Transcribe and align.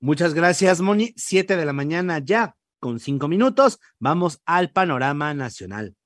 Muchas 0.00 0.34
gracias, 0.34 0.80
Moni. 0.80 1.14
Siete 1.16 1.56
de 1.56 1.64
la 1.64 1.72
mañana 1.72 2.18
ya, 2.18 2.54
con 2.78 3.00
cinco 3.00 3.28
minutos, 3.28 3.80
vamos 3.98 4.40
al 4.44 4.70
panorama 4.70 5.32
nacional. 5.32 5.96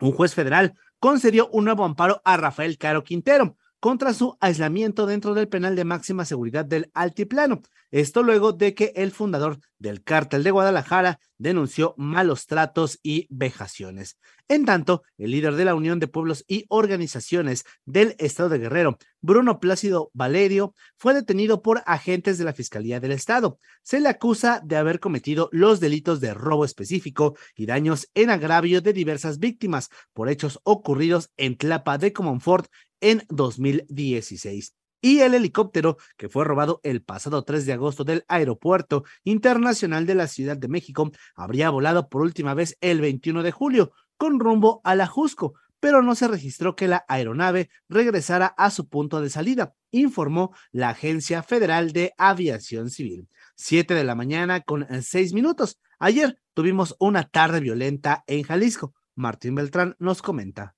Un 0.00 0.12
juez 0.12 0.34
federal 0.34 0.74
concedió 1.00 1.48
un 1.48 1.64
nuevo 1.64 1.84
amparo 1.84 2.22
a 2.24 2.36
Rafael 2.36 2.78
Caro 2.78 3.02
Quintero 3.02 3.56
contra 3.80 4.14
su 4.14 4.36
aislamiento 4.40 5.06
dentro 5.06 5.34
del 5.34 5.48
penal 5.48 5.76
de 5.76 5.84
máxima 5.84 6.24
seguridad 6.24 6.64
del 6.64 6.90
Altiplano. 6.94 7.62
Esto 7.90 8.22
luego 8.22 8.52
de 8.52 8.74
que 8.74 8.92
el 8.96 9.10
fundador 9.10 9.58
del 9.78 10.02
cártel 10.02 10.42
de 10.42 10.50
Guadalajara 10.52 11.18
denunció 11.38 11.94
malos 11.96 12.46
tratos 12.46 12.98
y 13.02 13.26
vejaciones. 13.30 14.18
En 14.48 14.64
tanto, 14.64 15.02
el 15.18 15.32
líder 15.32 15.54
de 15.54 15.64
la 15.64 15.74
Unión 15.74 15.98
de 15.98 16.08
Pueblos 16.08 16.44
y 16.46 16.64
Organizaciones 16.68 17.64
del 17.84 18.14
Estado 18.18 18.48
de 18.48 18.58
Guerrero, 18.58 18.98
Bruno 19.20 19.58
Plácido 19.60 20.10
Valerio, 20.14 20.74
fue 20.96 21.14
detenido 21.14 21.62
por 21.62 21.82
agentes 21.86 22.38
de 22.38 22.44
la 22.44 22.52
Fiscalía 22.52 23.00
del 23.00 23.12
Estado. 23.12 23.58
Se 23.82 24.00
le 24.00 24.08
acusa 24.08 24.60
de 24.64 24.76
haber 24.76 25.00
cometido 25.00 25.48
los 25.52 25.80
delitos 25.80 26.20
de 26.20 26.34
robo 26.34 26.64
específico 26.64 27.36
y 27.54 27.66
daños 27.66 28.08
en 28.14 28.30
agravio 28.30 28.80
de 28.80 28.92
diversas 28.92 29.38
víctimas 29.38 29.90
por 30.12 30.28
hechos 30.28 30.60
ocurridos 30.62 31.30
en 31.36 31.56
Tlapa 31.56 31.98
de 31.98 32.12
Comonfort 32.12 32.70
en 33.00 33.24
2016 33.28 34.74
y 35.00 35.20
el 35.20 35.34
helicóptero 35.34 35.96
que 36.16 36.28
fue 36.28 36.44
robado 36.44 36.80
el 36.82 37.02
pasado 37.02 37.42
3 37.42 37.66
de 37.66 37.72
agosto 37.72 38.04
del 38.04 38.24
Aeropuerto 38.28 39.04
Internacional 39.24 40.06
de 40.06 40.14
la 40.14 40.26
Ciudad 40.26 40.56
de 40.56 40.68
México 40.68 41.10
habría 41.34 41.70
volado 41.70 42.08
por 42.08 42.22
última 42.22 42.54
vez 42.54 42.76
el 42.80 43.00
21 43.00 43.42
de 43.42 43.52
julio 43.52 43.92
con 44.16 44.40
rumbo 44.40 44.80
a 44.84 44.94
la 44.94 45.06
Jusco, 45.06 45.54
pero 45.80 46.02
no 46.02 46.14
se 46.14 46.28
registró 46.28 46.74
que 46.74 46.88
la 46.88 47.04
aeronave 47.08 47.68
regresara 47.88 48.46
a 48.46 48.70
su 48.70 48.88
punto 48.88 49.20
de 49.20 49.30
salida, 49.30 49.74
informó 49.90 50.54
la 50.72 50.90
Agencia 50.90 51.42
Federal 51.42 51.92
de 51.92 52.12
Aviación 52.16 52.90
Civil. 52.90 53.28
Siete 53.54 53.94
de 53.94 54.04
la 54.04 54.14
mañana 54.14 54.60
con 54.60 54.86
seis 55.02 55.32
minutos. 55.32 55.78
Ayer 55.98 56.38
tuvimos 56.54 56.96
una 56.98 57.24
tarde 57.24 57.60
violenta 57.60 58.24
en 58.26 58.42
Jalisco. 58.42 58.94
Martín 59.14 59.54
Beltrán 59.54 59.96
nos 59.98 60.22
comenta. 60.22 60.75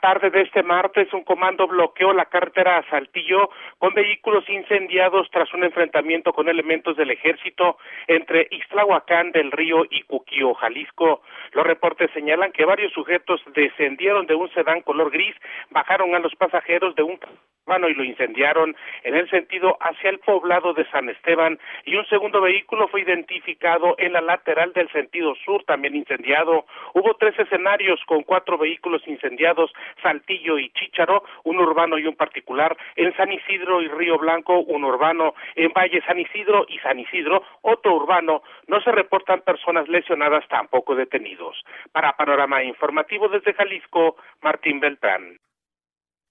Tarde 0.00 0.30
de 0.30 0.42
este 0.42 0.62
martes, 0.62 1.12
un 1.12 1.24
comando 1.24 1.66
bloqueó 1.66 2.14
la 2.14 2.24
carretera 2.24 2.78
a 2.78 2.88
Saltillo 2.88 3.50
con 3.78 3.92
vehículos 3.92 4.48
incendiados 4.48 5.28
tras 5.30 5.52
un 5.52 5.62
enfrentamiento 5.62 6.32
con 6.32 6.48
elementos 6.48 6.96
del 6.96 7.10
ejército 7.10 7.76
entre 8.06 8.48
Ixtlahuacán 8.50 9.32
del 9.32 9.52
Río 9.52 9.84
y 9.90 10.02
Cuquío, 10.02 10.54
Jalisco. 10.54 11.20
Los 11.52 11.66
reportes 11.66 12.10
señalan 12.12 12.52
que 12.52 12.64
varios 12.64 12.92
sujetos 12.92 13.42
descendieron 13.54 14.26
de 14.26 14.34
un 14.34 14.50
sedán 14.54 14.80
color 14.80 15.10
gris, 15.10 15.36
bajaron 15.70 16.14
a 16.14 16.18
los 16.18 16.34
pasajeros 16.34 16.94
de 16.94 17.02
un 17.02 17.18
mano 17.66 17.88
y 17.88 17.94
lo 17.94 18.04
incendiaron 18.04 18.74
en 19.04 19.14
el 19.14 19.28
sentido 19.30 19.76
hacia 19.80 20.10
el 20.10 20.18
poblado 20.18 20.72
de 20.72 20.88
San 20.90 21.08
Esteban 21.08 21.58
y 21.84 21.96
un 21.96 22.06
segundo 22.06 22.40
vehículo 22.40 22.88
fue 22.88 23.02
identificado 23.02 23.94
en 23.98 24.12
la 24.12 24.20
lateral 24.20 24.72
del 24.72 24.90
sentido 24.90 25.34
sur 25.44 25.64
también 25.64 25.94
incendiado. 25.94 26.66
Hubo 26.94 27.14
tres 27.14 27.38
escenarios 27.38 28.00
con 28.06 28.22
cuatro 28.22 28.58
vehículos 28.58 29.02
incendiados, 29.06 29.72
Saltillo 30.02 30.58
y 30.58 30.70
Chícharo, 30.70 31.22
un 31.44 31.58
urbano 31.58 31.98
y 31.98 32.06
un 32.06 32.16
particular, 32.16 32.76
en 32.96 33.14
San 33.16 33.32
Isidro 33.32 33.82
y 33.82 33.88
Río 33.88 34.18
Blanco, 34.18 34.60
un 34.60 34.84
urbano, 34.84 35.34
en 35.54 35.72
Valle 35.72 36.02
San 36.06 36.18
Isidro 36.18 36.66
y 36.68 36.78
San 36.78 36.98
Isidro, 36.98 37.42
otro 37.62 37.94
urbano. 37.94 38.42
No 38.66 38.80
se 38.80 38.92
reportan 38.92 39.42
personas 39.42 39.88
lesionadas, 39.88 40.46
tampoco 40.48 40.94
detenidos. 40.94 41.62
Para 41.92 42.16
Panorama 42.16 42.62
Informativo 42.62 43.28
desde 43.28 43.54
Jalisco, 43.54 44.16
Martín 44.42 44.80
Beltrán. 44.80 45.38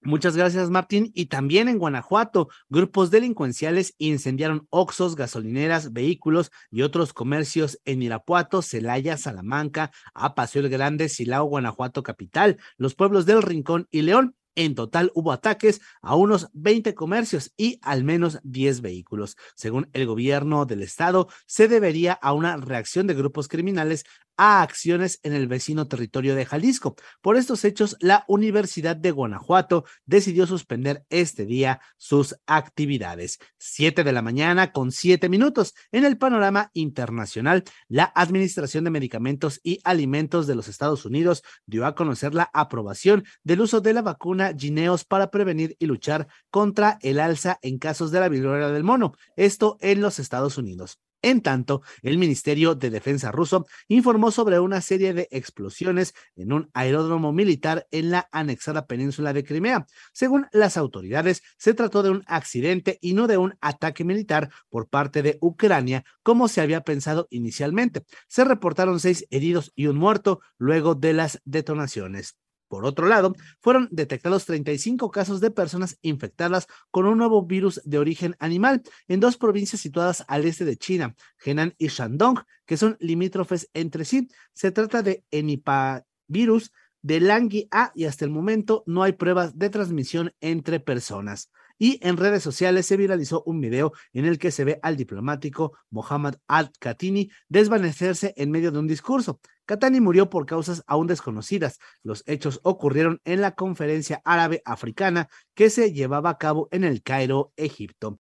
Muchas 0.02 0.34
gracias, 0.34 0.70
Martín. 0.70 1.12
Y 1.14 1.26
también 1.26 1.68
en 1.68 1.78
Guanajuato, 1.78 2.48
grupos 2.70 3.10
delincuenciales 3.10 3.94
incendiaron 3.98 4.66
oxos, 4.70 5.14
gasolineras, 5.14 5.92
vehículos 5.92 6.50
y 6.70 6.82
otros 6.82 7.12
comercios 7.12 7.78
en 7.84 8.02
Irapuato, 8.02 8.62
Celaya, 8.62 9.18
Salamanca, 9.18 9.90
a 10.14 10.34
Paseo 10.34 10.62
el 10.62 10.70
Grande, 10.70 11.10
Silao, 11.10 11.44
Guanajuato 11.44 12.02
capital, 12.02 12.56
los 12.78 12.94
pueblos 12.94 13.26
del 13.26 13.42
Rincón 13.42 13.88
y 13.90 14.00
León. 14.02 14.36
En 14.56 14.74
total 14.74 15.12
hubo 15.14 15.32
ataques 15.32 15.80
a 16.02 16.16
unos 16.16 16.48
20 16.54 16.94
comercios 16.94 17.52
y 17.56 17.78
al 17.82 18.02
menos 18.02 18.40
10 18.42 18.80
vehículos. 18.80 19.36
Según 19.54 19.88
el 19.92 20.06
gobierno 20.06 20.66
del 20.66 20.82
estado, 20.82 21.28
se 21.46 21.68
debería 21.68 22.14
a 22.14 22.32
una 22.32 22.56
reacción 22.56 23.06
de 23.06 23.14
grupos 23.14 23.48
criminales 23.48 24.04
a 24.40 24.62
acciones 24.62 25.20
en 25.22 25.34
el 25.34 25.48
vecino 25.48 25.86
territorio 25.86 26.34
de 26.34 26.46
Jalisco. 26.46 26.96
Por 27.20 27.36
estos 27.36 27.62
hechos, 27.66 27.98
la 28.00 28.24
Universidad 28.26 28.96
de 28.96 29.10
Guanajuato 29.10 29.84
decidió 30.06 30.46
suspender 30.46 31.04
este 31.10 31.44
día 31.44 31.82
sus 31.98 32.34
actividades. 32.46 33.38
Siete 33.58 34.02
de 34.02 34.12
la 34.12 34.22
mañana 34.22 34.72
con 34.72 34.92
siete 34.92 35.28
minutos. 35.28 35.74
En 35.92 36.06
el 36.06 36.16
panorama 36.16 36.70
internacional, 36.72 37.64
la 37.86 38.10
Administración 38.14 38.84
de 38.84 38.90
Medicamentos 38.90 39.60
y 39.62 39.78
Alimentos 39.84 40.46
de 40.46 40.54
los 40.54 40.68
Estados 40.68 41.04
Unidos 41.04 41.42
dio 41.66 41.84
a 41.84 41.94
conocer 41.94 42.32
la 42.34 42.48
aprobación 42.54 43.24
del 43.44 43.60
uso 43.60 43.82
de 43.82 43.92
la 43.92 44.00
vacuna 44.00 44.54
Gineos 44.56 45.04
para 45.04 45.30
prevenir 45.30 45.76
y 45.78 45.84
luchar 45.84 46.28
contra 46.48 46.98
el 47.02 47.20
alza 47.20 47.58
en 47.60 47.78
casos 47.78 48.10
de 48.10 48.20
la 48.20 48.30
viruela 48.30 48.70
del 48.70 48.84
mono. 48.84 49.12
Esto 49.36 49.76
en 49.82 50.00
los 50.00 50.18
Estados 50.18 50.56
Unidos. 50.56 50.98
En 51.22 51.42
tanto, 51.42 51.82
el 52.02 52.16
Ministerio 52.16 52.74
de 52.74 52.88
Defensa 52.88 53.30
ruso 53.30 53.66
informó 53.88 54.30
sobre 54.30 54.58
una 54.58 54.80
serie 54.80 55.12
de 55.12 55.28
explosiones 55.30 56.14
en 56.34 56.52
un 56.52 56.70
aeródromo 56.72 57.32
militar 57.32 57.86
en 57.90 58.10
la 58.10 58.28
anexada 58.32 58.86
península 58.86 59.34
de 59.34 59.44
Crimea. 59.44 59.86
Según 60.14 60.46
las 60.52 60.78
autoridades, 60.78 61.42
se 61.58 61.74
trató 61.74 62.02
de 62.02 62.10
un 62.10 62.24
accidente 62.26 62.98
y 63.02 63.12
no 63.12 63.26
de 63.26 63.36
un 63.36 63.54
ataque 63.60 64.02
militar 64.02 64.50
por 64.70 64.88
parte 64.88 65.22
de 65.22 65.36
Ucrania, 65.42 66.04
como 66.22 66.48
se 66.48 66.62
había 66.62 66.80
pensado 66.82 67.26
inicialmente. 67.30 68.02
Se 68.26 68.44
reportaron 68.44 68.98
seis 68.98 69.26
heridos 69.30 69.72
y 69.74 69.88
un 69.88 69.96
muerto 69.96 70.40
luego 70.56 70.94
de 70.94 71.12
las 71.12 71.40
detonaciones. 71.44 72.36
Por 72.70 72.86
otro 72.86 73.08
lado, 73.08 73.34
fueron 73.58 73.88
detectados 73.90 74.46
35 74.46 75.10
casos 75.10 75.40
de 75.40 75.50
personas 75.50 75.98
infectadas 76.02 76.68
con 76.92 77.04
un 77.04 77.18
nuevo 77.18 77.44
virus 77.44 77.80
de 77.84 77.98
origen 77.98 78.36
animal 78.38 78.82
en 79.08 79.18
dos 79.18 79.36
provincias 79.36 79.80
situadas 79.80 80.24
al 80.28 80.44
este 80.44 80.64
de 80.64 80.76
China, 80.76 81.16
Henan 81.44 81.74
y 81.78 81.88
Shandong, 81.88 82.38
que 82.66 82.76
son 82.76 82.96
limítrofes 83.00 83.68
entre 83.74 84.04
sí. 84.04 84.28
Se 84.52 84.70
trata 84.70 85.02
de 85.02 85.24
enipavirus 85.32 86.70
de 87.02 87.18
Langui 87.18 87.66
A 87.72 87.90
y 87.92 88.04
hasta 88.04 88.24
el 88.24 88.30
momento 88.30 88.84
no 88.86 89.02
hay 89.02 89.14
pruebas 89.14 89.58
de 89.58 89.68
transmisión 89.68 90.32
entre 90.40 90.78
personas. 90.78 91.50
Y 91.80 91.98
en 92.06 92.18
redes 92.18 92.42
sociales 92.42 92.84
se 92.84 92.98
viralizó 92.98 93.42
un 93.46 93.60
video 93.60 93.92
en 94.12 94.26
el 94.26 94.38
que 94.38 94.50
se 94.50 94.64
ve 94.64 94.78
al 94.82 94.96
diplomático 94.96 95.72
Mohammad 95.88 96.34
Al-Khatini 96.46 97.30
desvanecerse 97.48 98.34
en 98.36 98.50
medio 98.50 98.70
de 98.70 98.78
un 98.78 98.86
discurso. 98.86 99.40
Katani 99.64 100.00
murió 100.00 100.28
por 100.28 100.46
causas 100.46 100.82
aún 100.86 101.06
desconocidas. 101.06 101.78
Los 102.02 102.22
hechos 102.26 102.60
ocurrieron 102.64 103.20
en 103.24 103.40
la 103.40 103.54
conferencia 103.54 104.20
árabe 104.24 104.62
africana 104.64 105.28
que 105.54 105.70
se 105.70 105.92
llevaba 105.92 106.30
a 106.30 106.38
cabo 106.38 106.68
en 106.70 106.84
el 106.84 107.02
Cairo, 107.02 107.52
Egipto. 107.56 108.18